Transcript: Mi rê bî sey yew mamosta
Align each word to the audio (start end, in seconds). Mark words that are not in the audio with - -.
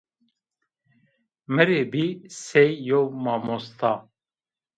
Mi 1.53 1.63
rê 1.69 1.81
bî 1.91 2.05
sey 2.45 2.69
yew 2.89 3.03
mamosta 3.23 3.91